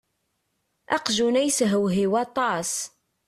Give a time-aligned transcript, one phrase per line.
[0.95, 2.71] Aqjun-a yeshewhiw aṭas.